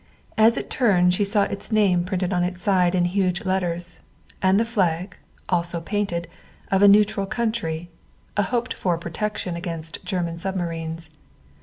As 0.35 0.57
it 0.57 0.71
turned 0.71 1.13
she 1.13 1.23
saw 1.23 1.43
its 1.43 1.71
name 1.71 2.03
printed 2.05 2.33
on 2.33 2.43
its 2.43 2.59
side 2.59 2.95
in 2.95 3.05
huge 3.05 3.45
letters, 3.45 3.99
and 4.41 4.59
the 4.59 4.65
flag, 4.65 5.15
also 5.47 5.79
painted, 5.79 6.27
of 6.71 6.81
a 6.81 6.87
neutral 6.87 7.27
country 7.27 7.87
a 8.35 8.41
hoped 8.41 8.73
for 8.73 8.97
protection 8.97 9.55
against 9.55 10.03
German 10.03 10.39
submarines. 10.39 11.11